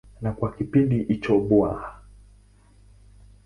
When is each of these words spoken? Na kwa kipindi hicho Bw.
Na 0.21 0.31
kwa 0.37 0.49
kipindi 0.55 0.95
hicho 1.07 1.33
Bw. 1.49 1.67